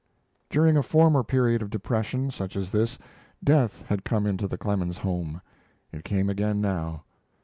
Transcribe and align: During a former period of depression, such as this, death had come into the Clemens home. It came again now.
During 0.49 0.77
a 0.77 0.81
former 0.81 1.21
period 1.23 1.61
of 1.61 1.69
depression, 1.69 2.31
such 2.31 2.55
as 2.55 2.71
this, 2.71 2.97
death 3.43 3.83
had 3.85 4.03
come 4.03 4.25
into 4.25 4.47
the 4.47 4.57
Clemens 4.57 4.97
home. 4.97 5.41
It 5.91 6.03
came 6.03 6.27
again 6.27 6.59
now. 6.59 7.03